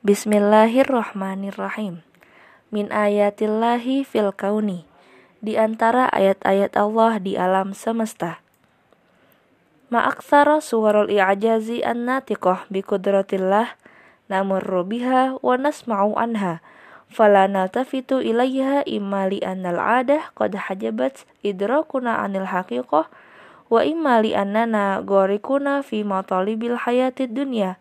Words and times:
Bismillahirrahmanirrahim. 0.00 2.00
Min 2.72 2.88
ayatillahi 2.88 4.00
fil 4.08 4.32
kauni. 4.32 4.88
Di 5.44 5.60
antara 5.60 6.08
ayat-ayat 6.08 6.72
Allah 6.72 7.20
di 7.20 7.36
alam 7.36 7.76
semesta. 7.76 8.40
Ma'aksara 9.92 10.64
suwarul 10.64 11.12
i'ajazi 11.12 11.84
an-natiqah 11.84 12.64
bi 12.72 12.80
kudratillah 12.80 13.76
namurru 14.32 14.88
biha 14.88 15.36
wa 15.36 15.60
nasma'u 15.60 16.16
anha. 16.16 16.64
Fala 17.12 17.44
naltafitu 17.44 18.24
ilayha 18.24 18.80
imma 18.88 19.28
li 19.28 19.44
annal 19.44 19.76
adah 19.76 20.32
qad 20.32 20.56
hajabat 20.56 21.28
idrakuna 21.44 22.24
anil 22.24 22.48
haqiqah 22.48 23.04
wa 23.68 23.80
imma 23.84 24.24
li 24.24 24.32
annana 24.32 25.04
gorikuna 25.04 25.84
fi 25.84 26.08
matalibil 26.08 26.88
hayatid 26.88 27.36
dunya 27.36 27.76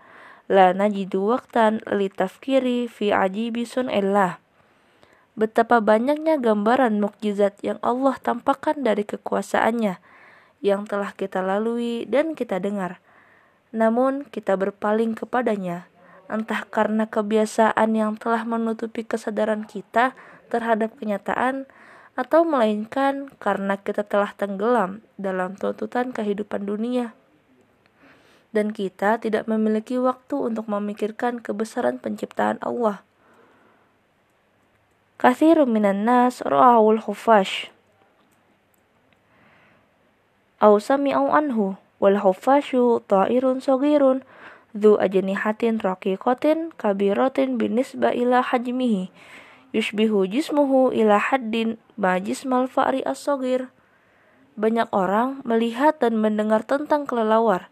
la 0.49 0.73
najidu 0.73 1.29
waktan 1.29 1.77
li 1.93 2.09
tafkiri 2.09 2.89
fi 2.89 3.13
ajibi 3.13 3.69
sun'illah. 3.69 4.41
Betapa 5.37 5.77
banyaknya 5.77 6.41
gambaran 6.41 6.97
mukjizat 6.97 7.61
yang 7.61 7.77
Allah 7.85 8.17
tampakkan 8.17 8.81
dari 8.81 9.05
kekuasaannya 9.05 10.01
yang 10.65 10.89
telah 10.89 11.13
kita 11.13 11.45
lalui 11.45 12.09
dan 12.09 12.33
kita 12.33 12.57
dengar. 12.57 12.97
Namun 13.69 14.25
kita 14.25 14.57
berpaling 14.57 15.13
kepadanya, 15.13 15.85
entah 16.25 16.65
karena 16.65 17.05
kebiasaan 17.05 17.93
yang 17.93 18.17
telah 18.17 18.41
menutupi 18.43 19.05
kesadaran 19.05 19.69
kita 19.69 20.17
terhadap 20.49 20.97
kenyataan, 20.97 21.69
atau 22.17 22.43
melainkan 22.43 23.31
karena 23.39 23.79
kita 23.79 24.03
telah 24.03 24.35
tenggelam 24.35 24.99
dalam 25.15 25.55
tuntutan 25.55 26.11
kehidupan 26.11 26.67
dunia 26.67 27.15
dan 28.49 28.73
kita 28.73 29.21
tidak 29.21 29.45
memiliki 29.45 30.01
waktu 30.01 30.35
untuk 30.37 30.65
memikirkan 30.65 31.41
kebesaran 31.43 32.01
penciptaan 32.01 32.57
Allah. 32.65 33.05
Kathiru 35.19 35.67
minan 35.67 36.07
nas 36.07 36.39
ra'awul 36.41 37.03
khufash. 37.03 37.69
Au 40.59 40.79
sami'au 40.79 41.31
anhu 41.31 41.75
wal 41.99 42.17
khufashu 42.19 43.03
ta'irun 43.07 43.59
sogirun 43.59 44.23
dhu 44.71 44.95
ajnihatin 44.95 45.79
raqiqatin 45.83 46.71
kabiratin 46.75 47.59
binisba 47.59 48.11
ila 48.15 48.39
hajmihi 48.43 49.11
yushbihu 49.75 50.25
jismuhu 50.25 50.89
ila 50.93 51.21
haddin 51.21 51.77
ma 51.93 52.17
jismal 52.17 52.65
fa'ri 52.65 53.05
as-sogir. 53.05 53.69
Banyak 54.59 54.91
orang 54.91 55.39
melihat 55.47 56.03
dan 56.03 56.19
mendengar 56.19 56.67
tentang 56.67 57.07
kelelawar, 57.07 57.71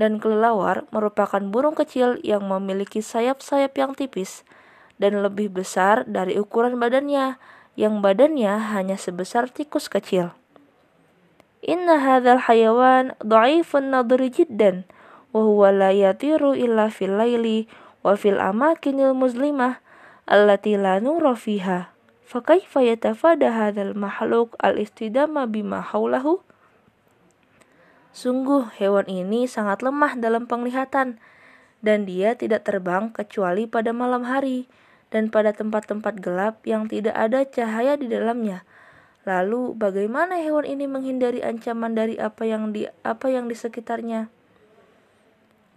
dan 0.00 0.16
kelelawar 0.16 0.88
merupakan 0.88 1.44
burung 1.44 1.76
kecil 1.76 2.16
yang 2.24 2.48
memiliki 2.48 3.04
sayap-sayap 3.04 3.76
yang 3.76 3.92
tipis 3.92 4.48
dan 4.96 5.20
lebih 5.20 5.52
besar 5.52 6.08
dari 6.08 6.40
ukuran 6.40 6.80
badannya, 6.80 7.36
yang 7.76 8.00
badannya 8.00 8.72
hanya 8.72 8.96
sebesar 8.96 9.52
tikus 9.52 9.92
kecil. 9.92 10.32
Inna 11.60 12.00
hadzal 12.00 12.48
hayawan 12.48 13.12
dha'ifun 13.20 13.92
nadri 13.92 14.32
jiddan 14.32 14.88
wa 15.36 15.44
huwa 15.44 15.68
la 15.68 15.92
yatiru 15.92 16.56
illa 16.56 16.88
fil 16.88 17.20
laili 17.20 17.68
wa 18.00 18.16
fil 18.16 18.40
amakinil 18.40 19.12
muslimah 19.12 19.84
allati 20.24 20.80
la 20.80 20.96
nura 21.04 21.36
fiha. 21.36 21.92
Fakaifa 22.24 22.80
yatafada 22.80 23.52
hadzal 23.52 23.92
makhluk 23.92 24.56
al-istidama 24.64 25.44
bima 25.44 25.84
haulahu? 25.84 26.40
Sungguh 28.10 28.74
hewan 28.74 29.06
ini 29.06 29.46
sangat 29.46 29.86
lemah 29.86 30.18
dalam 30.18 30.50
penglihatan 30.50 31.22
dan 31.80 31.98
dia 32.04 32.34
tidak 32.34 32.66
terbang 32.66 33.14
kecuali 33.14 33.70
pada 33.70 33.94
malam 33.94 34.26
hari 34.26 34.66
dan 35.14 35.30
pada 35.30 35.54
tempat-tempat 35.54 36.18
gelap 36.18 36.62
yang 36.66 36.86
tidak 36.86 37.14
ada 37.14 37.46
cahaya 37.46 37.94
di 37.94 38.10
dalamnya. 38.10 38.66
Lalu 39.28 39.76
bagaimana 39.76 40.40
hewan 40.40 40.64
ini 40.64 40.88
menghindari 40.88 41.44
ancaman 41.44 41.92
dari 41.92 42.16
apa 42.16 42.48
yang 42.48 42.72
di 42.72 42.88
apa 43.04 43.28
yang 43.28 43.46
di 43.46 43.54
sekitarnya? 43.54 44.32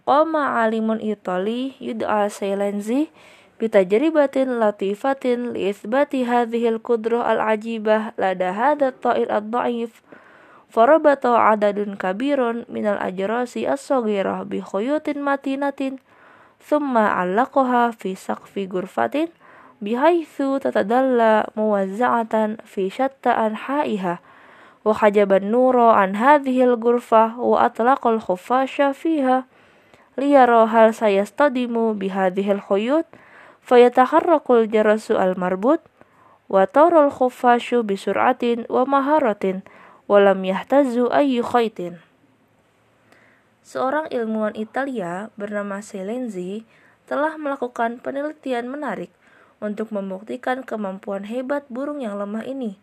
Qama 0.04 0.60
alimun 0.64 1.00
itali 1.00 1.76
yud'a 1.80 2.28
saylanzi 2.28 3.08
bitajribatin 3.56 4.60
latifatin 4.60 5.56
li 5.56 5.72
itsbati 5.72 6.26
hadhil 6.26 6.80
qudrah 6.82 7.24
al-ajibah 7.24 8.12
lada 8.20 8.52
hadha 8.52 8.92
ta'ir 8.92 9.30
ad-dha'if 9.30 10.04
Farabata 10.74 11.54
adadun 11.54 11.94
kabirun 11.94 12.66
minal 12.66 12.98
ajrasi 12.98 13.62
as-saghirah 13.62 14.42
bi 14.42 14.58
khuyutin 14.58 15.22
matinatin 15.22 16.02
thumma 16.58 17.14
allaqaha 17.14 17.94
fi 17.94 18.18
saqfi 18.18 18.66
ghurfatin 18.66 19.30
bihaitsu 19.78 20.58
tatadalla 20.58 21.46
muwazza'atan 21.54 22.58
fi 22.66 22.90
shatta 22.90 23.38
anha'iha 23.38 24.18
wa 24.82 24.90
hajaban 24.98 25.54
nura 25.54 25.94
an 25.94 26.18
hadhil 26.18 26.74
ghurfah 26.74 27.38
wa 27.38 27.70
atlaqal 27.70 28.18
khuffasha 28.18 28.90
fiha 28.98 29.46
liyara 30.18 30.66
hal 30.66 30.90
sayastadimu 30.90 31.94
bihadhil 31.94 32.58
khuyut 32.58 33.06
fayataharrakul 33.62 34.66
jarasu 34.66 35.14
al-marbut 35.14 35.78
wa 36.50 36.66
taral 36.66 37.14
khuffashu 37.14 37.86
bisur'atin 37.86 38.66
wa 38.66 38.82
maharatin 38.82 39.62
walam 40.04 40.44
yahtazu 40.44 41.08
ayyu 41.08 41.40
khaitin. 41.40 41.96
Seorang 43.64 44.12
ilmuwan 44.12 44.52
Italia 44.52 45.32
bernama 45.40 45.80
Selenzi 45.80 46.68
telah 47.08 47.40
melakukan 47.40 48.04
penelitian 48.04 48.68
menarik 48.68 49.08
untuk 49.64 49.88
membuktikan 49.96 50.60
kemampuan 50.60 51.24
hebat 51.24 51.64
burung 51.72 52.04
yang 52.04 52.20
lemah 52.20 52.44
ini. 52.44 52.76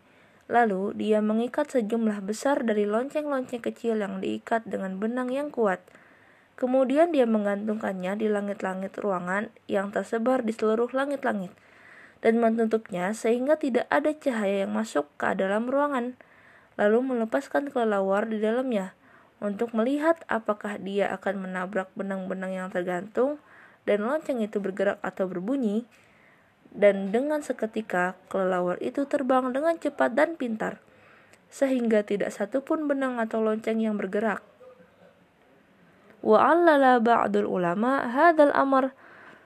Lalu, 0.50 0.98
dia 0.98 1.22
mengikat 1.22 1.70
sejumlah 1.70 2.26
besar 2.26 2.66
dari 2.66 2.82
lonceng-lonceng 2.82 3.62
kecil 3.62 4.02
yang 4.02 4.18
diikat 4.18 4.66
dengan 4.66 4.98
benang 4.98 5.30
yang 5.30 5.54
kuat. 5.54 5.78
Kemudian 6.58 7.14
dia 7.14 7.24
menggantungkannya 7.24 8.18
di 8.18 8.26
langit-langit 8.26 8.98
ruangan 8.98 9.54
yang 9.70 9.94
tersebar 9.94 10.42
di 10.42 10.50
seluruh 10.50 10.90
langit-langit 10.90 11.54
dan 12.22 12.38
menutupnya 12.38 13.10
sehingga 13.14 13.58
tidak 13.58 13.90
ada 13.90 14.14
cahaya 14.14 14.66
yang 14.66 14.72
masuk 14.74 15.10
ke 15.18 15.26
dalam 15.34 15.66
ruangan 15.66 16.14
lalu 16.82 17.14
melepaskan 17.14 17.70
kelelawar 17.70 18.26
di 18.26 18.42
dalamnya 18.42 18.98
untuk 19.38 19.70
melihat 19.70 20.18
apakah 20.26 20.82
dia 20.82 21.14
akan 21.14 21.46
menabrak 21.46 21.86
benang-benang 21.94 22.50
yang 22.50 22.68
tergantung 22.74 23.38
dan 23.86 24.02
lonceng 24.02 24.42
itu 24.42 24.58
bergerak 24.58 24.98
atau 25.02 25.30
berbunyi. 25.30 25.86
Dan 26.72 27.12
dengan 27.12 27.44
seketika 27.44 28.16
kelelawar 28.32 28.80
itu 28.80 29.04
terbang 29.04 29.52
dengan 29.52 29.76
cepat 29.76 30.16
dan 30.16 30.40
pintar, 30.40 30.80
sehingga 31.52 32.00
tidak 32.00 32.32
satupun 32.32 32.88
benang 32.88 33.20
atau 33.20 33.44
lonceng 33.44 33.76
yang 33.76 34.00
bergerak. 34.00 34.40
Wa'allala 36.24 36.96
ba'dul 36.96 37.44
ulama 37.44 38.08
hadal 38.08 38.56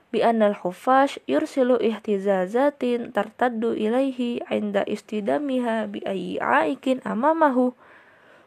bi 0.07 0.23
annal 0.23 0.55
hufash 0.55 1.19
yursilu 1.27 1.75
ihtizazatin 1.83 3.11
tartaddu 3.11 3.75
ilaihi 3.75 4.39
inda 4.47 4.87
istidamiha 4.87 5.91
bi 5.91 5.99
ayyi 6.07 6.39
aikin 6.39 7.03
amamahu. 7.03 7.75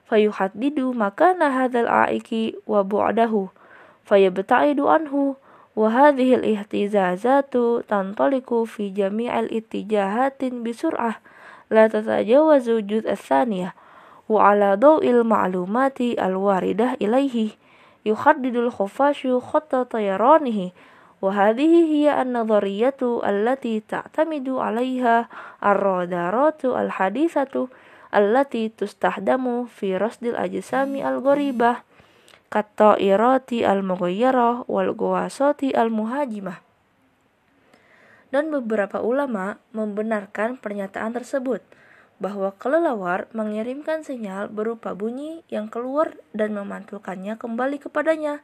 Fayuhaddidu 0.09 0.97
makana 0.97 1.53
hadzal 1.53 1.87
aiki 1.87 2.57
wa 2.65 2.81
bu'dahu. 2.83 3.53
Fayabta'idu 4.09 4.89
anhu. 4.89 5.37
Wa 5.79 5.87
hadhihi 5.87 6.43
al-ihtizazatu 6.43 7.87
tantaliqu 7.87 8.67
fi 8.67 8.91
jami'il 8.91 9.47
ittijahatin 9.55 10.67
bi 10.67 10.75
sur'ah. 10.75 11.23
La 11.71 11.87
tatajawazu 11.87 12.83
juz 12.83 13.07
ath-thaniyah 13.07 13.71
wa 14.27 14.51
ala 14.51 14.75
daw'il 14.75 15.23
ma'lumati 15.23 16.19
al-waridah 16.19 16.99
ilaihi. 16.99 17.55
Yuhaddidul 18.03 18.75
khufashu 18.75 19.39
khatta 19.39 19.87
tayranihi 19.87 20.75
وهذه 21.22 21.74
هي 21.90 22.22
النظرية 22.22 23.02
التي 23.02 23.84
تعتمد 23.90 24.50
عليها 24.50 25.28
الرادارات 25.64 26.66
الحديثة 26.66 27.68
التي 28.16 28.64
تستخدم 28.78 29.66
في 29.66 29.98
رصد 29.98 30.24
الأجسام 30.24 30.96
الغريبة 30.96 31.76
كالطائرات 32.52 33.50
المغيرة 33.54 34.66
والغواصات 34.68 35.64
المهاجمة 35.64 36.56
dan 38.36 38.52
beberapa 38.52 39.00
ulama 39.00 39.56
membenarkan 39.72 40.60
pernyataan 40.60 41.16
tersebut 41.16 41.64
bahwa 42.20 42.52
kelelawar 42.60 43.32
mengirimkan 43.32 44.04
sinyal 44.04 44.52
berupa 44.52 44.92
bunyi 44.92 45.44
yang 45.48 45.72
keluar 45.72 46.20
dan 46.36 46.52
memantulkannya 46.52 47.40
kembali 47.40 47.80
kepadanya 47.80 48.44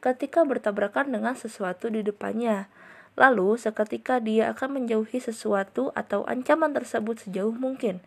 ketika 0.00 0.42
bertabrakan 0.48 1.12
dengan 1.12 1.36
sesuatu 1.36 1.92
di 1.92 2.00
depannya. 2.00 2.72
Lalu, 3.20 3.60
seketika 3.60 4.16
dia 4.16 4.48
akan 4.56 4.80
menjauhi 4.80 5.20
sesuatu 5.20 5.92
atau 5.92 6.24
ancaman 6.24 6.72
tersebut 6.72 7.20
sejauh 7.20 7.52
mungkin. 7.52 8.00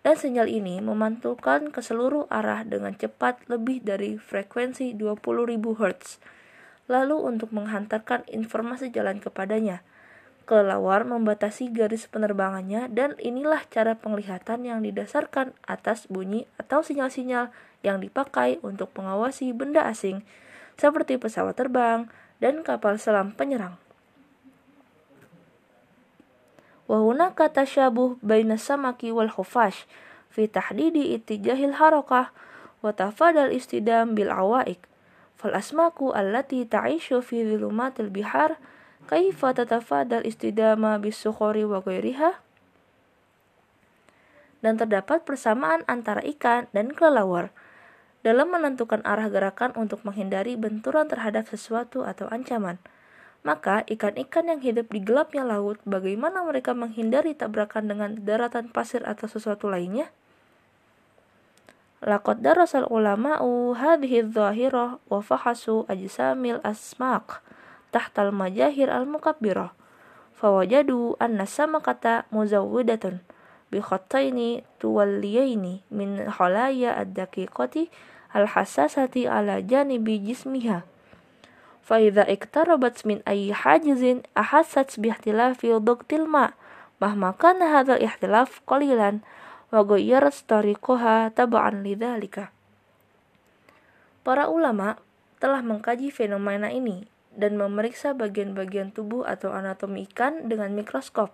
Dan 0.00 0.16
sinyal 0.16 0.48
ini 0.50 0.80
memantulkan 0.80 1.70
ke 1.70 1.84
seluruh 1.84 2.26
arah 2.32 2.66
dengan 2.66 2.96
cepat 2.96 3.46
lebih 3.46 3.84
dari 3.84 4.16
frekuensi 4.16 4.96
20.000 4.96 5.20
Hz. 5.60 6.18
lalu 6.90 7.22
untuk 7.22 7.54
menghantarkan 7.54 8.26
informasi 8.26 8.90
jalan 8.90 9.22
kepadanya. 9.22 9.86
Kelelawar 10.48 11.06
membatasi 11.06 11.70
garis 11.70 12.10
penerbangannya 12.10 12.90
dan 12.90 13.14
inilah 13.22 13.62
cara 13.70 13.94
penglihatan 13.94 14.66
yang 14.66 14.82
didasarkan 14.82 15.54
atas 15.62 16.10
bunyi 16.10 16.50
atau 16.58 16.82
sinyal-sinyal 16.82 17.54
yang 17.86 18.02
dipakai 18.02 18.58
untuk 18.66 18.90
mengawasi 18.98 19.54
benda 19.54 19.86
asing 19.86 20.26
seperti 20.75 21.15
pesawat 21.15 21.55
terbang 21.55 22.11
dan 22.43 22.61
kapal 22.61 22.99
selam 22.99 23.31
penyerang. 23.33 23.79
وهناك 26.85 27.37
تشابه 27.37 28.21
بين 28.21 28.51
السمك 28.51 29.09
والخفاش 29.09 29.85
في 30.29 30.47
تحديد 30.47 30.97
اتجاه 30.97 31.65
الحركة 31.65 32.29
وتفادى 32.83 33.41
الاصطدام 33.45 34.15
بالعوائق 34.15 34.79
فالأسماك 35.37 35.97
التي 36.01 36.65
تعيش 36.65 37.13
في 37.13 37.57
ظلمات 37.57 37.99
البحار 37.99 38.55
كيف 39.09 39.45
تتفادى 39.45 40.17
الاصطدام 40.17 40.97
بالصخور 40.97 41.57
وغيرها 41.57 42.45
dan 44.65 44.81
terdapat 44.81 45.21
persamaan 45.21 45.85
antara 45.85 46.25
ikan 46.25 46.65
dan 46.73 46.89
kelelawar 46.89 47.53
dalam 48.20 48.52
menentukan 48.52 49.00
arah 49.02 49.32
gerakan 49.32 49.72
untuk 49.76 50.04
menghindari 50.04 50.56
benturan 50.56 51.08
terhadap 51.08 51.48
sesuatu 51.48 52.04
atau 52.04 52.28
ancaman. 52.28 52.76
Maka 53.40 53.88
ikan-ikan 53.88 54.52
yang 54.52 54.60
hidup 54.60 54.92
di 54.92 55.00
gelapnya 55.00 55.40
laut, 55.48 55.80
bagaimana 55.88 56.44
mereka 56.44 56.76
menghindari 56.76 57.32
tabrakan 57.32 57.88
dengan 57.88 58.10
daratan 58.20 58.68
pasir 58.68 59.00
atau 59.08 59.24
sesuatu 59.24 59.72
lainnya? 59.72 60.12
Laqad 62.04 62.44
darasal 62.44 62.84
ulama'u 62.88 63.76
hadhihi 63.76 64.28
dhahirah 64.28 65.00
wa 65.08 65.20
fahasu 65.24 65.88
ajsamil 65.88 66.60
asmaq 66.64 67.40
tahtal 67.92 68.32
majahir 68.32 68.92
al-mukabbirah. 68.92 69.72
Fawajadu 70.36 71.20
anna 71.20 71.44
samakata 71.44 72.24
muzawwidatun 72.32 73.20
bikhattaini 73.70 74.66
tuwalliyaini 74.82 75.82
min 75.90 76.26
halaya 76.26 76.98
ad-daqiqati 76.98 77.90
al-hassasati 78.34 79.26
ala 79.26 79.62
janibi 79.62 80.18
jismiha. 80.22 80.86
Faidha 81.82 82.22
iktarabat 82.26 83.02
min 83.02 83.18
ayi 83.26 83.50
hajizin 83.50 84.22
ahassat 84.38 84.94
bihtilafi 84.98 85.74
dhuktil 85.82 86.26
ma' 86.26 86.54
mahma 87.02 87.34
kana 87.34 87.74
hadzal 87.74 87.98
ihtilaf 87.98 88.62
qalilan 88.68 89.24
wa 89.74 89.82
ghayyarat 89.82 90.36
tariqaha 90.46 91.34
tab'an 91.34 91.82
lidzalika. 91.82 92.54
Para 94.22 94.46
ulama 94.52 95.00
telah 95.40 95.64
mengkaji 95.64 96.12
fenomena 96.12 96.68
ini 96.68 97.08
dan 97.32 97.56
memeriksa 97.56 98.12
bagian-bagian 98.12 98.92
tubuh 98.92 99.24
atau 99.24 99.54
anatomi 99.54 100.04
ikan 100.10 100.50
dengan 100.50 100.76
mikroskop. 100.76 101.32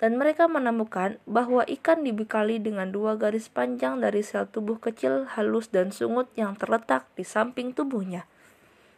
Dan 0.00 0.16
mereka 0.16 0.48
menemukan 0.48 1.20
bahwa 1.28 1.60
ikan 1.68 2.00
dibekali 2.00 2.56
dengan 2.56 2.88
dua 2.88 3.20
garis 3.20 3.52
panjang 3.52 4.00
dari 4.00 4.24
sel 4.24 4.48
tubuh 4.48 4.80
kecil, 4.80 5.28
halus, 5.36 5.68
dan 5.68 5.92
sungut 5.92 6.32
yang 6.40 6.56
terletak 6.56 7.04
di 7.12 7.20
samping 7.20 7.76
tubuhnya. 7.76 8.24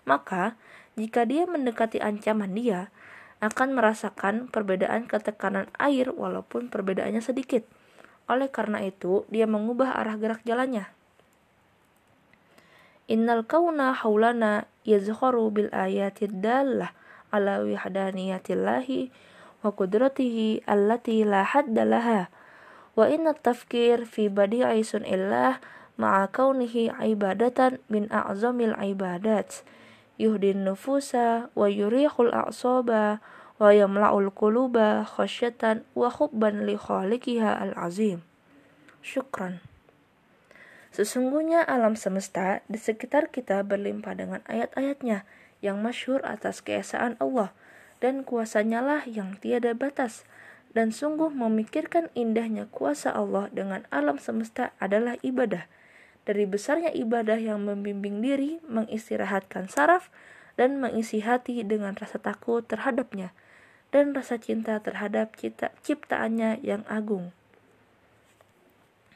Maka, 0.07 0.55
jika 0.95 1.27
dia 1.27 1.43
mendekati 1.51 1.99
ancaman 1.99 2.55
dia, 2.55 2.95
akan 3.43 3.75
merasakan 3.75 4.47
perbedaan 4.47 5.11
ketekanan 5.11 5.67
air 5.75 6.15
walaupun 6.15 6.71
perbedaannya 6.71 7.19
sedikit. 7.19 7.67
Oleh 8.31 8.47
karena 8.47 8.79
itu, 8.87 9.27
dia 9.27 9.51
mengubah 9.51 9.99
arah 9.99 10.15
gerak 10.15 10.47
jalannya. 10.47 10.87
Innal 13.11 13.43
kauna 13.43 13.91
haulana 13.99 14.71
yazharu 14.87 15.51
bil 15.51 15.75
ayatid 15.75 16.39
dallah 16.39 16.95
ala 17.35 17.67
wahdaniyatillahi 17.67 19.32
wa 19.63 19.71
qudratihi 19.71 20.67
allati 20.67 21.23
la 21.23 21.47
hadda 21.47 21.83
laha. 21.87 22.21
Wa 22.93 23.09
inna 23.09 23.33
tafkir 23.33 24.05
fi 24.05 24.29
badi'i 24.29 24.85
sun'illah 24.85 25.63
ma'a 25.97 26.29
kaunihi 26.29 26.93
ibadatan 26.93 27.81
min 27.89 28.11
a'zamil 28.13 28.77
ibadat 28.77 29.65
yuhdin 30.21 30.69
nufusa 30.69 31.49
wa 31.57 31.67
yurihul 31.71 32.35
a'soba 32.35 33.25
wa 33.57 33.69
yamla'ul 33.71 34.29
quluba 34.35 35.07
khasyatan 35.07 35.87
wa 35.97 36.13
hubban 36.13 36.67
li 36.69 36.77
khaliqiha 36.77 37.71
al-azim. 37.71 38.27
Syukran. 39.01 39.63
Sesungguhnya 40.93 41.65
alam 41.65 41.97
semesta 41.97 42.61
di 42.69 42.77
sekitar 42.77 43.33
kita 43.33 43.65
berlimpah 43.65 44.13
dengan 44.13 44.41
ayat-ayatnya 44.45 45.25
yang 45.65 45.81
masyhur 45.81 46.21
atas 46.21 46.61
keesaan 46.61 47.17
Allah 47.17 47.57
dan 48.03 48.27
kuasanya 48.27 48.83
lah 48.83 49.07
yang 49.07 49.39
tiada 49.39 49.79
batas 49.79 50.27
dan 50.75 50.91
sungguh 50.91 51.31
memikirkan 51.31 52.11
indahnya 52.19 52.67
kuasa 52.75 53.15
Allah 53.15 53.47
dengan 53.55 53.87
alam 53.95 54.19
semesta 54.19 54.75
adalah 54.83 55.15
ibadah 55.23 55.71
dari 56.23 56.47
besarnya 56.47 56.95
ibadah 56.95 57.39
yang 57.39 57.67
membimbing 57.67 58.23
diri, 58.23 58.63
mengistirahatkan 58.71 59.67
saraf, 59.67 60.09
dan 60.55 60.79
mengisi 60.79 61.25
hati 61.25 61.65
dengan 61.67 61.97
rasa 61.99 62.23
takut 62.23 62.63
terhadapnya, 62.63 63.35
dan 63.91 64.15
rasa 64.15 64.39
cinta 64.39 64.79
terhadap 64.79 65.35
cipta 65.35 65.75
ciptaannya 65.83 66.63
yang 66.63 66.87
agung. 66.87 67.35